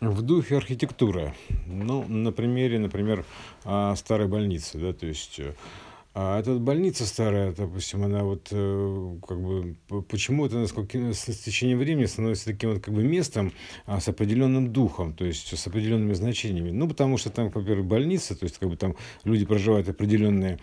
В 0.00 0.20
духе 0.20 0.58
архитектуры. 0.58 1.32
Ну, 1.66 2.06
на 2.06 2.30
примере, 2.30 2.78
например, 2.78 3.24
а, 3.64 3.94
старой 3.96 4.28
больницы, 4.28 4.78
да, 4.78 4.92
то 4.92 5.06
есть 5.06 5.40
э, 5.40 5.54
а 6.18 6.40
эта 6.40 6.54
вот 6.54 6.62
больница 6.62 7.04
старая, 7.04 7.52
допустим, 7.52 8.02
она 8.02 8.24
вот 8.24 8.48
э, 8.50 9.16
как 9.28 9.38
бы 9.38 9.76
почему-то 10.08 10.56
насколько 10.56 10.96
с 11.12 11.24
течением 11.26 11.78
времени 11.78 12.06
становится 12.06 12.46
таким 12.46 12.72
вот 12.72 12.82
как 12.82 12.94
бы 12.94 13.04
местом 13.04 13.52
а, 13.84 14.00
с 14.00 14.08
определенным 14.08 14.72
духом, 14.72 15.12
то 15.12 15.26
есть 15.26 15.54
с 15.54 15.66
определенными 15.66 16.14
значениями. 16.14 16.70
Ну, 16.70 16.88
потому 16.88 17.18
что 17.18 17.28
там, 17.28 17.50
во-первых, 17.50 17.84
больница, 17.84 18.34
то 18.34 18.44
есть 18.44 18.56
как 18.56 18.70
бы 18.70 18.78
там 18.78 18.96
люди 19.24 19.44
проживают 19.44 19.90
определенные 19.90 20.58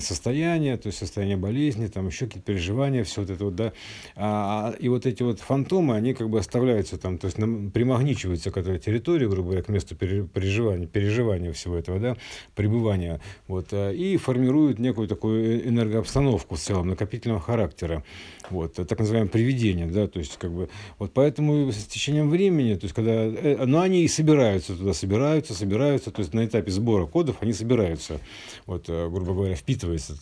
состояния, 0.00 0.78
то 0.78 0.86
есть 0.86 0.96
состояние 0.96 1.36
болезни, 1.36 1.88
там 1.88 2.06
еще 2.06 2.24
какие-то 2.24 2.46
переживания, 2.46 3.04
все 3.04 3.20
вот 3.20 3.28
это 3.28 3.44
вот, 3.44 3.54
да. 3.54 3.72
А, 4.14 4.74
и 4.78 4.88
вот 4.88 5.04
эти 5.04 5.22
вот 5.22 5.40
фантомы, 5.40 5.94
они 5.94 6.14
как 6.14 6.30
бы 6.30 6.38
оставляются 6.38 6.96
там, 6.96 7.18
то 7.18 7.26
есть 7.26 7.36
нам, 7.36 7.70
примагничиваются 7.70 8.50
к 8.50 8.56
этой 8.56 8.78
территории, 8.78 9.26
грубо 9.26 9.48
говоря, 9.48 9.62
к 9.62 9.68
месту 9.68 9.94
переживания, 9.94 10.86
переживания 10.86 11.52
всего 11.52 11.76
этого, 11.76 12.00
да, 12.00 12.16
пребывания, 12.54 13.20
вот, 13.46 13.68
а, 13.72 13.92
и 13.92 14.16
формируют 14.16 14.78
некую 14.86 15.08
такую 15.08 15.68
энергообстановку 15.68 16.54
в 16.54 16.58
целом, 16.58 16.88
накопительного 16.88 17.40
характера. 17.40 18.04
Вот, 18.50 18.74
так 18.74 18.98
называемое 18.98 19.30
привидение, 19.30 19.86
да, 19.86 20.06
то 20.06 20.20
есть, 20.20 20.36
как 20.38 20.52
бы, 20.52 20.68
вот 20.98 21.12
поэтому 21.12 21.72
с 21.72 21.84
течением 21.86 22.30
времени, 22.30 22.74
то 22.74 22.84
есть, 22.84 22.94
когда, 22.94 23.12
э, 23.12 23.64
но 23.66 23.80
они 23.80 24.04
и 24.04 24.08
собираются 24.08 24.76
туда, 24.76 24.94
собираются, 24.94 25.52
собираются, 25.52 26.10
то 26.12 26.20
есть, 26.20 26.32
на 26.32 26.44
этапе 26.44 26.70
сбора 26.70 27.06
кодов 27.06 27.36
они 27.40 27.52
собираются, 27.52 28.20
вот, 28.66 28.84
э, 28.88 29.08
грубо 29.08 29.34
говоря, 29.34 29.56
впитывается, 29.56 30.16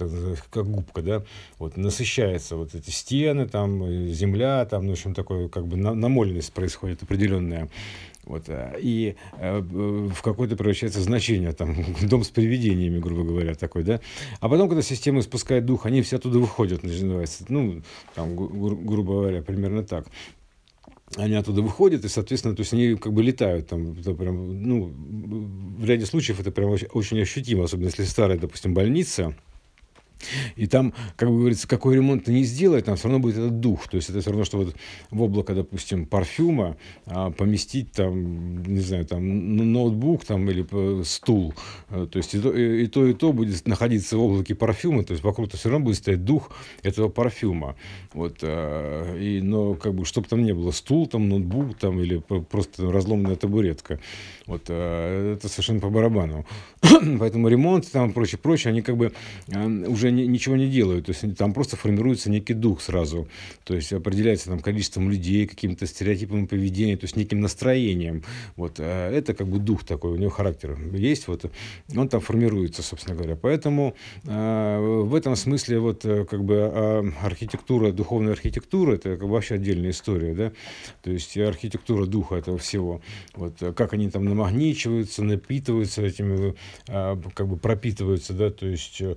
как 0.51 0.67
губка, 0.67 1.03
да, 1.03 1.23
вот, 1.59 1.77
насыщается 1.77 2.57
вот 2.57 2.75
эти 2.75 2.91
стены, 2.91 3.47
там, 3.47 3.87
земля, 4.13 4.65
там, 4.65 4.87
ну, 4.87 4.91
в 4.91 4.93
общем, 4.93 5.15
такое, 5.15 5.49
как 5.49 5.67
бы, 5.67 5.77
намоленность 5.77 6.53
происходит 6.53 7.03
определенная, 7.03 7.69
вот, 8.27 8.45
э, 8.49 8.77
и 8.81 9.17
э, 9.39 9.61
в 9.61 10.23
какое-то 10.23 10.57
превращается 10.57 11.01
значение, 11.01 11.53
там, 11.53 11.77
дом 12.03 12.25
с 12.25 12.31
привидениями, 12.31 12.99
грубо 12.99 13.25
говоря, 13.25 13.55
такой, 13.55 13.85
да. 13.85 14.01
А 14.41 14.49
потом, 14.49 14.69
когда 14.69 14.83
система 14.83 15.21
испускает 15.21 15.67
дух, 15.67 15.87
они 15.87 16.03
все 16.03 16.17
оттуда 16.17 16.39
выходят, 16.39 16.83
называется, 16.83 17.45
ну, 17.49 17.83
там, 18.15 18.37
гру- 18.37 18.77
грубо 18.77 19.15
говоря, 19.15 19.43
примерно 19.43 19.83
так 19.83 20.07
они 21.17 21.35
оттуда 21.35 21.63
выходят, 21.63 22.05
и, 22.05 22.09
соответственно, 22.09 22.57
то 22.57 22.61
есть 22.61 22.73
они 22.73 22.97
как 22.97 23.13
бы 23.13 23.23
летают 23.23 23.69
там, 23.69 23.93
это 23.93 24.15
прям, 24.15 24.63
ну, 24.63 24.93
в 25.79 25.85
ряде 25.85 26.07
случаев 26.07 26.41
это 26.41 26.51
прям 26.51 26.71
очень 26.71 27.21
ощутимо, 27.21 27.65
особенно 27.65 27.87
если 27.87 28.05
старая, 28.05 28.39
допустим, 28.39 28.75
больница, 28.75 29.37
и 30.57 30.67
там, 30.67 30.93
как 31.17 31.29
бы 31.29 31.39
говорится, 31.39 31.69
какой 31.69 31.97
ремонт 31.97 32.25
ты 32.25 32.33
не 32.33 32.45
сделай, 32.45 32.83
там 32.83 32.97
все 32.97 33.09
равно 33.09 33.21
будет 33.21 33.37
этот 33.37 33.61
дух. 33.61 33.89
То 33.89 33.97
есть 33.97 34.11
это 34.11 34.21
все 34.21 34.31
равно, 34.31 34.45
что 34.45 34.59
вот 34.59 34.75
в 35.11 35.23
облако, 35.23 35.55
допустим, 35.55 36.07
парфюма 36.07 36.77
а, 37.07 37.31
поместить 37.31 37.93
там, 37.93 38.63
не 38.63 38.81
знаю, 38.81 39.07
там 39.07 39.73
ноутбук 39.73 40.25
там 40.25 40.49
или 40.51 41.03
стул. 41.05 41.55
А, 41.89 42.07
то 42.07 42.19
есть 42.19 42.35
и 42.35 42.41
то, 42.41 42.53
и, 42.53 42.87
то, 42.87 43.07
и 43.07 43.13
то 43.15 43.33
будет 43.33 43.67
находиться 43.67 44.17
в 44.17 44.23
облаке 44.23 44.55
парфюма, 44.55 45.05
то 45.05 45.13
есть 45.13 45.25
вокруг 45.25 45.51
то 45.51 45.57
все 45.57 45.69
равно 45.69 45.85
будет 45.85 45.97
стоять 45.97 46.25
дух 46.25 46.51
этого 46.83 47.09
парфюма. 47.09 47.77
Вот, 48.13 48.39
а, 48.43 49.17
и, 49.17 49.41
но 49.41 49.75
как 49.75 49.95
бы, 49.95 50.05
чтобы 50.05 50.29
там 50.29 50.45
не 50.45 50.53
было 50.53 50.71
стул, 50.71 51.07
там 51.07 51.29
ноутбук 51.29 51.77
там 51.79 52.01
или 52.01 52.19
просто 52.19 52.91
разломанная 52.91 53.37
табуретка. 53.37 54.01
Вот, 54.47 54.65
а, 54.69 55.35
это 55.35 55.49
совершенно 55.49 55.81
по 55.81 55.91
барабану. 55.91 56.47
Поэтому 57.19 57.49
ремонт 57.49 57.91
там 57.91 58.13
прочее, 58.13 58.39
прочее, 58.39 58.71
они 58.71 58.83
как 58.83 58.97
бы 58.97 59.13
уже 59.87 60.11
ничего 60.15 60.57
не 60.57 60.69
делают. 60.69 61.07
То 61.07 61.13
есть 61.13 61.37
там 61.37 61.53
просто 61.53 61.77
формируется 61.77 62.31
некий 62.31 62.55
дух 62.55 62.81
сразу. 62.81 63.29
То 63.65 63.75
есть 63.75 63.93
определяется 63.93 64.49
там 64.51 64.61
количеством 64.61 65.11
людей, 65.11 65.47
каким-то 65.47 65.87
стереотипом 65.87 66.47
поведения, 66.47 66.97
то 66.97 67.05
есть 67.05 67.17
неким 67.17 67.41
настроением. 67.41 68.23
Вот. 68.57 68.77
А 68.79 69.11
это 69.11 69.35
как 69.35 69.49
бы 69.49 69.59
дух 69.59 69.85
такой, 69.85 70.13
у 70.13 70.17
него 70.17 70.31
характер 70.31 70.79
есть. 70.93 71.29
Вот. 71.29 71.45
Он 71.97 72.09
там 72.09 72.21
формируется, 72.21 72.83
собственно 72.83 73.17
говоря. 73.17 73.37
Поэтому 73.37 73.95
э, 74.25 75.03
в 75.05 75.15
этом 75.15 75.37
смысле 75.37 75.79
вот 75.79 76.05
э, 76.05 76.25
как 76.25 76.45
бы 76.45 76.55
э, 76.55 77.03
архитектура, 77.23 77.93
духовная 77.93 78.33
архитектура, 78.33 78.95
это 78.95 79.17
как 79.17 79.27
бы 79.27 79.35
вообще 79.35 79.55
отдельная 79.55 79.91
история. 79.91 80.35
Да? 80.35 80.53
То 81.03 81.11
есть 81.11 81.37
архитектура 81.37 82.07
духа 82.07 82.37
этого 82.37 82.59
всего. 82.59 83.01
Вот. 83.35 83.59
Как 83.77 83.93
они 83.93 84.11
там 84.11 84.25
намагничиваются, 84.25 85.23
напитываются 85.23 86.03
этими, 86.03 86.55
э, 86.89 87.17
как 87.35 87.49
бы 87.49 87.57
пропитываются, 87.57 88.33
да, 88.33 88.51
то 88.51 88.67
есть 88.67 89.01
э, 89.01 89.15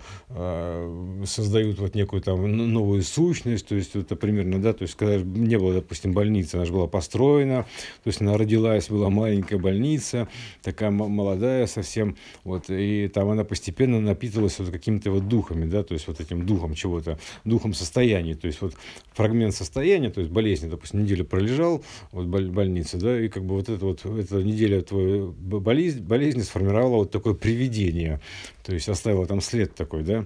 создают 1.25 1.79
вот 1.79 1.95
некую 1.95 2.21
там 2.21 2.51
новую 2.71 3.01
сущность, 3.03 3.67
то 3.67 3.75
есть 3.75 3.95
это 3.95 4.15
примерно, 4.15 4.61
да, 4.61 4.73
то 4.73 4.83
есть 4.83 4.95
когда 4.95 5.17
не 5.17 5.57
было, 5.57 5.73
допустим, 5.73 6.13
больницы, 6.13 6.55
она 6.55 6.65
же 6.65 6.73
была 6.73 6.87
построена, 6.87 7.63
то 8.03 8.07
есть 8.07 8.21
она 8.21 8.37
родилась, 8.37 8.89
была 8.89 9.09
маленькая 9.09 9.57
больница, 9.57 10.27
такая 10.61 10.91
молодая 10.91 11.67
совсем, 11.67 12.17
вот, 12.43 12.65
и 12.69 13.07
там 13.07 13.29
она 13.29 13.43
постепенно 13.43 13.99
напитывалась 13.99 14.59
вот 14.59 14.69
какими-то 14.69 15.11
вот 15.11 15.27
духами, 15.27 15.65
да, 15.65 15.83
то 15.83 15.93
есть 15.93 16.07
вот 16.07 16.19
этим 16.19 16.45
духом 16.45 16.73
чего-то, 16.73 17.19
духом 17.45 17.73
состояния, 17.73 18.35
то 18.35 18.47
есть 18.47 18.61
вот 18.61 18.75
фрагмент 19.13 19.55
состояния, 19.55 20.09
то 20.09 20.21
есть 20.21 20.31
болезни, 20.31 20.69
допустим, 20.69 21.03
неделю 21.03 21.25
пролежал 21.25 21.83
вот 22.11 22.25
в 22.25 22.51
больнице, 22.51 22.97
да, 22.97 23.19
и 23.19 23.27
как 23.27 23.43
бы 23.43 23.55
вот 23.55 23.69
это 23.69 23.85
вот, 23.85 24.05
эта 24.05 24.43
неделя 24.43 24.81
твоей 24.81 25.21
болезни, 25.21 26.01
болезни 26.01 26.41
сформировала 26.41 26.97
вот 26.97 27.11
такое 27.11 27.33
привидение, 27.33 28.19
то 28.63 28.73
есть 28.73 28.89
оставила 28.89 29.25
там 29.25 29.41
след 29.41 29.75
такой, 29.75 30.03
да, 30.03 30.25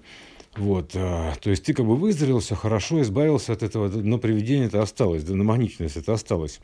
вот, 0.58 0.92
а, 0.96 1.34
то 1.40 1.50
есть 1.50 1.64
ты 1.64 1.74
как 1.74 1.86
бы 1.86 1.96
выздоровел, 1.96 2.40
все 2.40 2.56
хорошо, 2.56 3.02
избавился 3.02 3.54
от 3.54 3.64
этого, 3.64 3.88
но 3.88 4.18
привидение 4.18 4.68
это 4.68 4.82
осталось, 4.82 5.24
да, 5.24 5.34
намагниченность 5.34 5.96
это 5.96 6.12
осталось. 6.12 6.60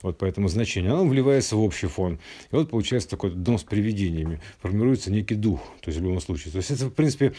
Вот 0.00 0.16
поэтому 0.18 0.46
значение, 0.46 0.92
оно 0.92 1.04
вливается 1.04 1.56
в 1.56 1.60
общий 1.60 1.88
фон. 1.88 2.20
И 2.52 2.54
вот 2.54 2.70
получается 2.70 3.08
такой 3.08 3.30
дом 3.30 3.58
с 3.58 3.64
привидениями, 3.64 4.40
формируется 4.60 5.10
некий 5.10 5.34
дух, 5.34 5.60
то 5.80 5.90
есть 5.90 6.00
в 6.00 6.04
любом 6.04 6.20
случае. 6.20 6.52
То 6.52 6.58
есть 6.58 6.70
это, 6.70 6.86
в 6.86 6.90
принципе, 6.92 7.34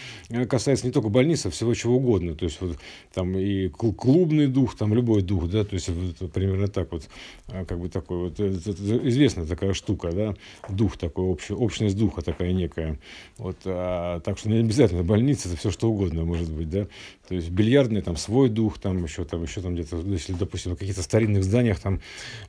касается 0.49 0.85
не 0.85 0.91
только 0.91 1.07
больницы, 1.07 1.47
а 1.47 1.51
всего 1.51 1.73
чего 1.73 1.95
угодно. 1.95 2.35
То 2.35 2.45
есть 2.45 2.59
вот 2.59 2.77
там 3.13 3.37
и 3.37 3.69
клубный 3.69 4.47
дух, 4.47 4.75
там 4.75 4.93
любой 4.93 5.21
дух, 5.21 5.47
да, 5.47 5.63
то 5.63 5.73
есть 5.73 5.87
вот, 5.87 6.31
примерно 6.33 6.67
так 6.67 6.91
вот, 6.91 7.07
а, 7.47 7.63
как 7.63 7.79
бы 7.79 7.87
такой 7.87 8.17
вот, 8.17 8.39
это, 8.41 8.71
это 8.71 9.07
известная 9.07 9.45
такая 9.45 9.73
штука, 9.73 10.11
да, 10.11 10.35
дух 10.67 10.97
такой, 10.97 11.25
общий, 11.25 11.53
общность 11.53 11.97
духа 11.97 12.21
такая 12.21 12.51
некая. 12.51 12.99
Вот, 13.37 13.57
а, 13.63 14.19
так 14.19 14.37
что 14.37 14.49
не 14.49 14.57
обязательно 14.57 15.03
больница, 15.03 15.47
это 15.47 15.57
все 15.57 15.71
что 15.71 15.92
угодно 15.93 16.25
может 16.25 16.51
быть, 16.51 16.69
да. 16.69 16.87
То 17.27 17.35
есть 17.35 17.49
бильярдный 17.49 18.01
там 18.01 18.17
свой 18.17 18.49
дух, 18.49 18.79
там 18.79 19.03
еще 19.03 19.25
там, 19.25 19.43
еще 19.43 19.61
там 19.61 19.75
где-то, 19.75 19.97
если, 20.05 20.33
допустим, 20.33 20.75
в 20.75 20.77
каких-то 20.77 21.01
старинных 21.03 21.43
зданиях 21.43 21.79
там 21.79 22.01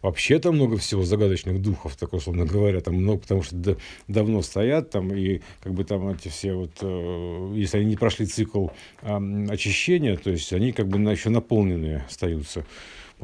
вообще 0.03 0.39
там 0.39 0.57
много 0.57 0.77
всего 0.77 1.03
загадочных 1.05 1.63
духов, 1.63 1.97
так 1.97 2.13
условно 2.13 2.45
говоря, 2.45 2.81
там 2.81 2.95
много, 2.95 3.21
потому 3.21 3.43
что 3.43 3.57
да, 3.57 3.77
давно 4.09 4.43
стоят 4.43 4.91
там, 4.91 5.15
и 5.15 5.41
как 5.63 5.75
бы 5.75 5.85
там 5.85 6.09
эти 6.09 6.29
все 6.29 6.55
вот, 6.55 6.73
э, 6.81 7.53
если 7.55 7.79
они 7.79 7.87
не 7.87 7.97
прошли 7.97 8.27
цикл 8.27 8.69
э, 9.03 9.47
очищения, 9.49 10.17
то 10.17 10.31
есть 10.31 10.53
они 10.53 10.73
как 10.73 10.89
бы 10.89 10.99
еще 11.11 11.31
наполненные 11.31 12.05
остаются. 12.09 12.67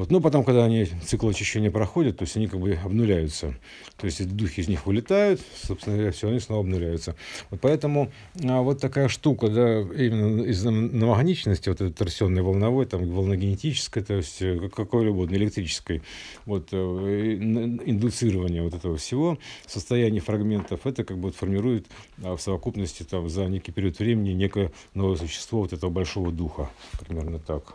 Вот. 0.00 0.10
Но 0.10 0.22
потом, 0.22 0.44
когда 0.44 0.64
они 0.64 0.86
цикл 1.04 1.28
очищения 1.28 1.70
проходят, 1.70 2.16
то 2.16 2.22
есть 2.22 2.34
они 2.34 2.46
как 2.46 2.58
бы 2.58 2.72
обнуляются. 2.72 3.54
То 3.98 4.06
есть 4.06 4.34
духи 4.34 4.60
из 4.62 4.68
них 4.68 4.86
вылетают, 4.86 5.42
собственно 5.62 5.96
говоря, 5.96 6.10
все, 6.10 6.30
они 6.30 6.40
снова 6.40 6.62
обнуляются. 6.62 7.16
Вот 7.50 7.60
поэтому 7.60 8.10
а, 8.42 8.62
вот 8.62 8.80
такая 8.80 9.08
штука, 9.08 9.48
да, 9.48 9.80
именно 9.80 10.44
из-за 10.44 10.70
намагничности, 10.70 11.68
вот 11.68 11.82
этой 11.82 11.92
торсионной 11.92 12.40
волновой, 12.40 12.86
там, 12.86 13.10
волногенетической, 13.10 14.02
то 14.02 14.14
есть 14.14 14.40
э, 14.40 14.70
какой-либо 14.74 15.16
угодно, 15.16 15.36
электрической, 15.36 16.00
вот, 16.46 16.68
э, 16.72 16.76
индуцирование 17.84 18.62
вот 18.62 18.72
этого 18.72 18.96
всего, 18.96 19.36
состояние 19.66 20.22
фрагментов, 20.22 20.86
это 20.86 21.04
как 21.04 21.18
бы 21.18 21.24
вот 21.24 21.36
формирует 21.36 21.88
а, 22.22 22.36
в 22.36 22.40
совокупности 22.40 23.02
там, 23.02 23.28
за 23.28 23.44
некий 23.48 23.70
период 23.70 23.98
времени 23.98 24.30
некое 24.30 24.72
новое 24.94 25.16
существо 25.16 25.60
вот 25.60 25.74
этого 25.74 25.90
большого 25.90 26.32
духа, 26.32 26.70
примерно 27.06 27.38
так. 27.38 27.74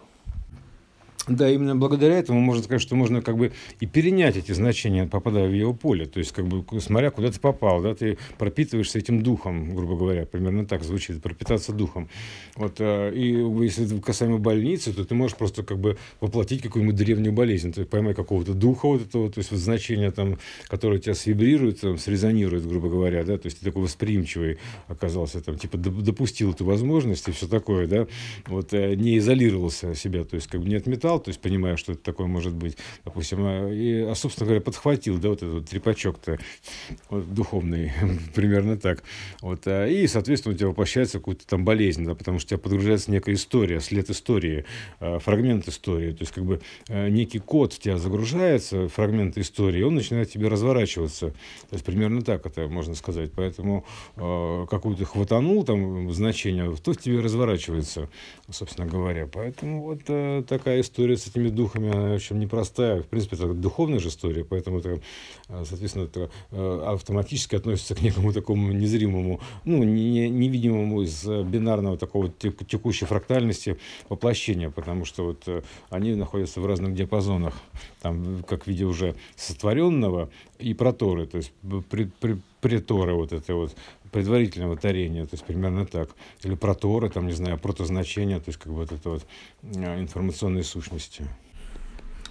Да, 1.27 1.49
именно 1.49 1.75
благодаря 1.75 2.19
этому 2.19 2.39
можно 2.39 2.63
сказать, 2.63 2.81
что 2.81 2.95
можно 2.95 3.21
как 3.21 3.37
бы 3.37 3.51
и 3.79 3.87
перенять 3.87 4.37
эти 4.37 4.51
значения, 4.51 5.07
попадая 5.07 5.47
в 5.47 5.53
его 5.53 5.73
поле. 5.73 6.05
То 6.05 6.19
есть, 6.19 6.31
как 6.31 6.47
бы, 6.47 6.63
смотря 6.79 7.09
куда 7.09 7.31
ты 7.31 7.39
попал, 7.39 7.81
да, 7.81 7.95
ты 7.95 8.17
пропитываешься 8.37 8.99
этим 8.99 9.23
духом, 9.23 9.75
грубо 9.75 9.95
говоря, 9.97 10.25
примерно 10.25 10.65
так 10.65 10.83
звучит, 10.83 11.21
пропитаться 11.23 11.73
духом. 11.73 12.09
Вот, 12.55 12.75
а, 12.79 13.11
и 13.11 13.31
если 13.63 13.99
касаемо 13.99 14.37
больницы, 14.37 14.93
то 14.93 15.03
ты 15.03 15.15
можешь 15.15 15.35
просто 15.35 15.63
как 15.63 15.79
бы 15.79 15.97
воплотить 16.21 16.61
какую-нибудь 16.61 16.95
древнюю 16.95 17.33
болезнь, 17.33 17.73
есть 17.75 17.89
поймать 17.89 18.15
какого-то 18.15 18.53
духа 18.53 18.87
вот 18.87 19.01
этого, 19.01 19.31
то 19.31 19.39
есть 19.39 19.51
вот 19.51 19.59
значение 19.59 20.11
там, 20.11 20.37
которое 20.67 20.99
тебя 20.99 21.15
свибрирует, 21.15 21.81
там, 21.81 21.97
срезонирует, 21.97 22.67
грубо 22.67 22.89
говоря, 22.89 23.23
да, 23.23 23.37
то 23.37 23.47
есть 23.47 23.59
ты 23.59 23.65
такой 23.65 23.83
восприимчивый 23.83 24.59
оказался, 24.87 25.41
там, 25.41 25.57
типа 25.57 25.77
допустил 25.77 26.51
эту 26.51 26.65
возможность 26.65 27.27
и 27.27 27.31
все 27.31 27.47
такое, 27.47 27.87
да, 27.87 28.07
вот, 28.45 28.73
э, 28.73 28.95
не 28.95 29.17
изолировался 29.17 29.95
себя, 29.95 30.23
то 30.23 30.35
есть 30.35 30.47
как 30.47 30.61
бы 30.61 30.69
не 30.69 30.75
отметал 30.75 31.14
написал, 31.15 31.19
то 31.19 31.29
есть 31.29 31.41
понимая, 31.41 31.77
что 31.77 31.93
это 31.93 32.01
такое 32.01 32.27
может 32.27 32.53
быть, 32.53 32.77
допустим, 33.03 33.39
а, 33.41 33.69
и, 33.71 34.01
а 34.01 34.15
собственно 34.15 34.45
говоря, 34.47 34.61
подхватил, 34.61 35.17
да, 35.17 35.29
вот 35.29 35.37
этот 35.37 35.53
вот 35.53 35.65
трепачок-то 35.65 36.37
вот, 37.09 37.33
духовный, 37.33 37.91
примерно 38.35 38.77
так. 38.77 39.03
Вот, 39.41 39.61
а, 39.67 39.87
и, 39.87 40.07
соответственно, 40.07 40.55
у 40.55 40.57
тебя 40.57 40.67
воплощается 40.67 41.19
какую-то 41.19 41.45
там 41.47 41.65
болезнь, 41.65 42.05
да, 42.05 42.15
потому 42.15 42.39
что 42.39 42.47
у 42.47 42.49
тебя 42.49 42.63
подгружается 42.63 43.11
некая 43.11 43.35
история, 43.35 43.79
след 43.79 44.09
истории, 44.09 44.65
фрагмент 44.99 45.67
истории, 45.67 46.11
то 46.11 46.21
есть 46.21 46.31
как 46.31 46.45
бы 46.45 46.61
некий 46.89 47.39
код 47.39 47.73
в 47.73 47.79
тебя 47.79 47.97
загружается, 47.97 48.87
фрагмент 48.87 49.37
истории, 49.37 49.79
и 49.79 49.83
он 49.83 49.95
начинает 49.95 50.29
тебе 50.29 50.47
разворачиваться. 50.47 51.29
То 51.69 51.73
есть 51.73 51.85
примерно 51.85 52.21
так 52.21 52.45
это 52.45 52.67
можно 52.67 52.95
сказать. 52.95 53.31
Поэтому 53.35 53.85
какую-то 54.15 55.05
хватанул 55.05 55.63
там 55.63 56.11
значение, 56.11 56.75
то 56.83 56.93
в 56.93 56.97
тебе 56.97 57.19
разворачивается, 57.19 58.09
собственно 58.49 58.87
говоря. 58.87 59.27
Поэтому 59.31 59.85
вот 59.85 60.01
э, 60.07 60.43
такая 60.47 60.81
история 60.81 61.04
с 61.13 61.27
этими 61.27 61.49
духами, 61.49 61.89
она 61.89 62.13
очень 62.13 62.39
непростая. 62.39 63.01
В 63.01 63.07
принципе, 63.07 63.35
это 63.35 63.53
духовная 63.53 63.99
же 63.99 64.09
история, 64.09 64.43
поэтому 64.43 64.79
это, 64.79 65.01
э, 65.49 65.63
соответственно, 65.65 66.05
это 66.05 66.29
э, 66.51 66.83
автоматически 66.87 67.55
относится 67.55 67.95
к 67.95 68.01
некому 68.01 68.33
такому 68.33 68.71
незримому, 68.71 69.39
ну, 69.63 69.83
не, 69.83 70.29
невидимому 70.29 71.01
из 71.01 71.25
бинарного 71.25 71.97
такого 71.97 72.29
текущей 72.29 73.05
фрактальности 73.05 73.77
воплощения, 74.09 74.69
потому 74.69 75.05
что 75.05 75.25
вот 75.25 75.43
э, 75.47 75.61
они 75.89 76.15
находятся 76.15 76.61
в 76.61 76.65
разных 76.65 76.95
диапазонах, 76.95 77.53
там, 78.01 78.43
как 78.47 78.63
в 78.63 78.67
виде 78.67 78.85
уже 78.85 79.15
сотворенного 79.35 80.29
и 80.59 80.73
проторы, 80.73 81.27
то 81.27 81.37
есть 81.37 81.51
при, 81.89 82.05
при, 82.19 82.37
приторы 82.65 83.13
вот 83.13 83.31
это 83.31 83.53
вот 83.53 83.75
предварительного 84.11 84.75
тарения, 84.75 85.25
то 85.25 85.35
есть 85.35 85.45
примерно 85.45 85.85
так. 85.85 86.09
Или 86.41 86.55
проторы, 86.55 87.11
там, 87.11 87.27
не 87.27 87.33
знаю, 87.33 87.59
протозначения, 87.59 88.39
то 88.39 88.49
есть 88.49 88.57
как 88.57 88.71
бы 88.71 88.79
вот 88.79 88.91
это 88.91 89.07
вот 89.07 89.27
а, 89.75 90.01
информационные 90.01 90.63
сущности. 90.63 91.27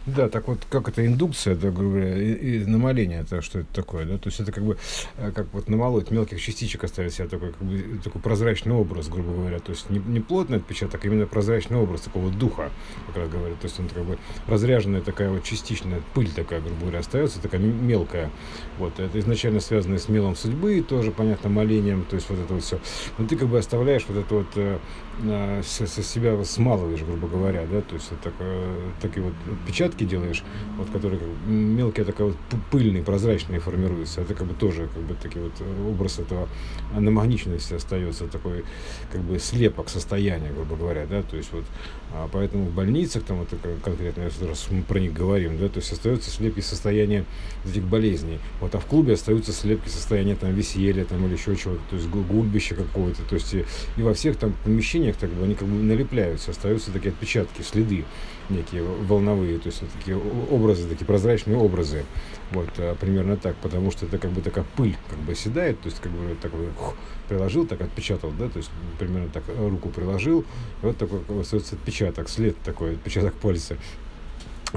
Да, 0.06 0.28
так 0.28 0.48
вот, 0.48 0.58
как 0.68 0.88
это 0.90 1.06
индукция, 1.06 1.54
да, 1.54 1.70
грубо 1.70 1.94
говоря, 1.94 2.18
и, 2.18 2.32
и 2.32 2.64
намоление, 2.66 3.20
это 3.20 3.40
что 3.40 3.60
это 3.60 3.74
такое, 3.74 4.04
да, 4.04 4.18
то 4.18 4.28
есть 4.28 4.38
это 4.38 4.52
как 4.52 4.62
бы, 4.62 4.76
э, 5.16 5.32
как 5.34 5.46
вот 5.54 5.66
намолоть 5.70 6.10
мелких 6.10 6.42
частичек 6.42 6.84
оставить 6.84 7.14
себе 7.14 7.26
такой, 7.26 7.52
как 7.52 7.62
бы, 7.62 7.98
такой 8.04 8.20
прозрачный 8.20 8.74
образ, 8.74 9.08
грубо 9.08 9.32
говоря, 9.32 9.60
то 9.60 9.72
есть 9.72 9.88
не, 9.88 9.98
не 10.00 10.20
плотный 10.20 10.58
отпечаток, 10.58 11.02
а 11.02 11.08
именно 11.08 11.26
прозрачный 11.26 11.78
образ 11.78 12.02
такого 12.02 12.30
духа, 12.30 12.70
как 13.06 13.16
раз 13.16 13.30
говорят, 13.30 13.58
то 13.60 13.64
есть 13.64 13.80
он 13.80 13.88
как 13.88 14.04
бы 14.04 14.18
разряженная 14.46 15.00
такая 15.00 15.30
вот 15.30 15.42
частичная 15.42 16.02
пыль 16.12 16.28
такая, 16.28 16.60
грубо 16.60 16.80
говоря, 16.80 16.98
остается, 16.98 17.40
такая 17.40 17.62
мелкая, 17.62 18.30
вот, 18.78 19.00
это 19.00 19.18
изначально 19.18 19.60
связано 19.60 19.96
с 19.96 20.10
мелом 20.10 20.36
судьбы, 20.36 20.84
тоже, 20.86 21.12
понятно, 21.12 21.48
молением, 21.48 22.04
то 22.04 22.16
есть 22.16 22.28
вот 22.28 22.38
это 22.40 22.52
вот 22.52 22.62
все, 22.62 22.78
но 23.16 23.26
ты 23.26 23.36
как 23.36 23.48
бы 23.48 23.56
оставляешь 23.56 24.04
вот 24.06 24.18
это 24.18 24.34
вот, 24.34 24.48
э, 24.56 24.78
э, 25.22 25.62
со, 25.64 25.86
со 25.86 26.02
себя 26.02 26.44
смалываешь, 26.44 27.00
грубо 27.00 27.26
говоря, 27.26 27.64
да, 27.72 27.80
то 27.80 27.94
есть 27.94 28.10
вот 28.10 28.20
так, 28.20 28.34
э, 28.40 28.90
такие 29.00 29.24
вот 29.24 29.32
отпечатки 29.50 29.93
отпечатки 29.94 30.04
делаешь, 30.04 30.42
вот, 30.76 30.90
которые 30.90 31.18
как 31.18 31.28
мелкие, 31.46 32.04
такая 32.04 32.28
вот 32.28 32.36
пыльные, 32.70 33.02
прозрачные 33.02 33.60
формируются. 33.60 34.20
Это 34.20 34.34
как 34.34 34.46
бы 34.46 34.54
тоже 34.54 34.88
как 34.92 35.02
бы 35.02 35.14
такие 35.14 35.44
вот 35.44 35.52
э, 35.60 35.88
образ 35.88 36.18
этого 36.18 36.48
аномагничности 36.94 37.74
остается, 37.74 38.26
такой 38.26 38.64
как 39.12 39.22
бы 39.22 39.38
слепок 39.38 39.88
состояния, 39.88 40.52
грубо 40.52 40.76
говоря, 40.76 41.06
да, 41.06 41.22
то 41.22 41.36
есть 41.36 41.52
вот, 41.52 41.64
а 42.12 42.28
поэтому 42.32 42.66
в 42.66 42.74
больницах, 42.74 43.22
там 43.24 43.38
вот 43.38 43.48
конкретно, 43.82 44.24
раз 44.46 44.66
мы 44.70 44.82
про 44.82 44.98
них 44.98 45.12
говорим, 45.12 45.58
да, 45.58 45.68
то 45.68 45.80
есть 45.80 45.92
остаются 45.92 46.30
слепки 46.30 46.60
состояния 46.60 47.24
этих 47.64 47.84
болезней. 47.84 48.38
Вот, 48.60 48.74
а 48.74 48.78
в 48.78 48.86
клубе 48.86 49.14
остаются 49.14 49.52
слепки 49.52 49.88
состояния 49.88 50.34
там 50.34 50.54
веселья 50.54 51.04
там 51.04 51.26
или 51.26 51.34
еще 51.34 51.56
чего-то, 51.56 51.80
то 51.90 51.96
есть 51.96 52.08
гульбища 52.08 52.74
какого-то, 52.74 53.22
то 53.28 53.34
есть 53.34 53.54
и, 53.54 53.64
и 53.96 54.02
во 54.02 54.14
всех 54.14 54.36
там 54.36 54.54
помещениях 54.64 55.16
так 55.16 55.30
бы 55.30 55.44
они 55.44 55.54
как 55.54 55.68
бы 55.68 55.82
налепляются, 55.82 56.50
остаются 56.50 56.90
такие 56.90 57.10
отпечатки, 57.10 57.62
следы 57.62 58.04
некие 58.50 58.82
волновые, 58.82 59.58
то 59.58 59.68
есть 59.68 59.82
вот 59.84 59.92
такие 59.98 60.16
образы, 60.50 60.88
такие 60.88 61.06
прозрачные 61.06 61.56
образы, 61.56 62.04
вот, 62.50 62.68
а, 62.78 62.94
примерно 62.94 63.36
так, 63.36 63.56
потому 63.56 63.90
что 63.90 64.06
это 64.06 64.18
как 64.18 64.30
бы 64.30 64.40
такая 64.40 64.64
пыль 64.76 64.96
как 65.08 65.18
бы 65.20 65.34
седает, 65.34 65.80
то 65.80 65.88
есть 65.88 66.00
как 66.00 66.12
бы 66.12 66.36
так 66.40 66.52
вот 66.52 66.94
приложил, 67.28 67.66
так 67.66 67.80
отпечатал, 67.80 68.32
да, 68.38 68.48
то 68.48 68.58
есть 68.58 68.70
примерно 68.98 69.28
так 69.28 69.44
руку 69.58 69.88
приложил, 69.88 70.42
и 70.82 70.86
вот 70.86 70.98
такой 70.98 71.20
остается 71.40 71.76
отпечаток, 71.76 72.28
след 72.28 72.56
такой, 72.62 72.94
отпечаток 72.94 73.34
пальца, 73.34 73.76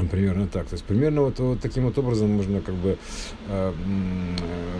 Примерно 0.05 0.47
так. 0.47 0.67
То 0.67 0.73
есть 0.73 0.85
примерно 0.85 1.23
вот, 1.23 1.39
вот 1.39 1.59
таким 1.59 1.85
вот 1.85 1.97
образом 1.97 2.29
можно 2.29 2.61
как 2.61 2.75
бы 2.75 2.97
э, 3.47 3.73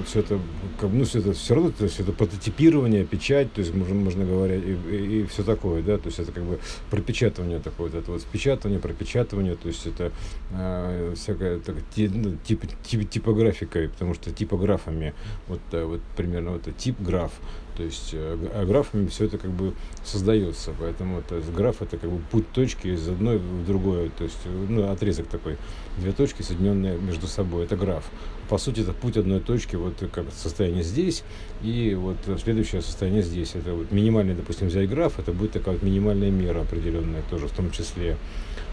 все 0.06 0.20
это, 0.20 0.40
как, 0.80 0.92
ну 0.92 1.06
все 1.06 1.20
это 1.20 1.34
все 1.34 1.56
равно, 1.56 1.72
то 1.72 1.86
есть 1.86 2.00
это 2.00 2.12
прототипирование, 2.12 3.04
печать, 3.04 3.52
то 3.52 3.62
есть 3.62 3.74
можно, 3.74 3.96
можно 3.96 4.26
говорить 4.26 4.64
и, 4.64 4.96
и, 4.96 5.22
и 5.22 5.26
все 5.26 5.44
такое, 5.44 5.82
да, 5.82 5.98
то 5.98 6.08
есть 6.08 6.20
это 6.20 6.32
как 6.32 6.44
бы 6.44 6.60
пропечатывание 6.92 7.60
такое, 7.60 7.90
вот 7.90 7.98
это 7.98 8.12
вот 8.12 8.22
впечатывание, 8.22 8.80
пропечатывание, 8.80 9.56
то 9.56 9.68
есть 9.68 9.88
это 9.88 10.12
э, 10.52 11.14
всякая 11.16 11.60
так, 11.60 11.76
ти, 11.96 12.10
ну, 12.10 12.38
тип, 12.46 12.66
тип, 12.84 13.10
типографикой, 13.10 13.90
потому 13.90 14.14
что 14.14 14.32
типографами, 14.32 15.16
вот, 15.48 15.62
э, 15.72 15.84
вот 15.84 16.02
примерно 16.16 16.52
вот 16.52 16.64
тип 16.78 17.02
граф, 17.02 17.32
то 17.78 17.84
есть 17.84 18.10
э, 18.14 18.38
а 18.56 18.66
графами 18.66 19.06
все 19.08 19.26
это 19.26 19.38
как 19.38 19.52
бы 19.52 19.74
создается. 20.04 20.74
Поэтому 20.80 21.22
то 21.22 21.36
есть, 21.36 21.54
граф 21.54 21.84
это 21.84 21.98
как 21.98 22.10
бы 22.10 22.20
путь 22.32 22.52
точки 22.52 22.88
из 22.88 23.08
одной 23.08 23.38
в 23.38 23.66
другое. 23.66 24.10
То 24.10 24.24
есть 24.24 24.40
ну, 24.46 24.92
отрезок 24.92 25.28
такой. 25.28 25.58
Две 26.00 26.12
точки, 26.12 26.42
соединенные 26.42 26.98
между 26.98 27.28
собой. 27.28 27.66
Это 27.66 27.76
граф. 27.76 28.04
По 28.50 28.58
сути, 28.58 28.82
это 28.82 28.94
путь 28.94 29.16
одной 29.18 29.40
точки, 29.40 29.76
вот 29.76 29.94
как 30.12 30.26
состояние 30.34 30.84
здесь, 30.84 31.24
и 31.62 31.96
вот 31.96 32.18
следующее 32.42 32.82
состояние 32.82 33.22
здесь. 33.22 33.56
Это 33.56 33.74
вот 33.74 33.92
минимальный, 33.92 34.36
допустим, 34.36 34.68
взять 34.68 34.90
граф, 34.90 35.20
это 35.20 35.34
будет 35.34 35.52
такая 35.52 35.76
вот 35.76 35.84
минимальная 35.84 36.32
мера 36.32 36.62
определенная 36.62 37.24
тоже, 37.30 37.48
в 37.48 37.52
том 37.52 37.72
числе. 37.72 38.18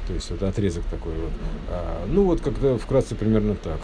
То 0.06 0.14
есть 0.14 0.30
это 0.30 0.48
отрезок 0.48 0.84
такой 0.84 1.12
вот. 1.12 1.32
А, 1.70 2.06
ну 2.06 2.24
вот 2.24 2.40
как-то 2.40 2.78
вкратце 2.78 3.14
примерно 3.14 3.54
так. 3.56 3.80